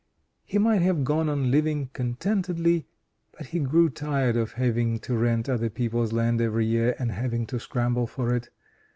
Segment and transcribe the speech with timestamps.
[0.43, 2.87] He might have gone on living contentedly,
[3.37, 7.45] but he grew tired of having to rent other people's land every year, and having
[7.45, 8.49] to scramble for it.